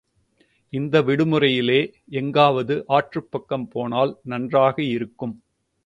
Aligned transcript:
இந்த 0.73 1.01
விடுமுறையிலே 1.01 1.77
எங்காவது 2.13 2.85
ஆற்றுப்பக்கம் 2.89 3.67
போனால் 3.69 4.19
நன்றாக 4.23 4.75
இருக்கும். 4.89 5.35